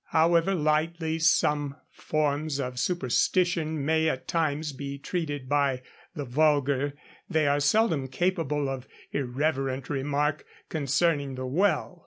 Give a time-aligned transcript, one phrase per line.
[0.09, 5.83] However lightly some forms of superstition may at times be treated by
[6.15, 6.95] the vulgar,
[7.29, 11.99] they are seldom capable of irreverent remark concerning the well.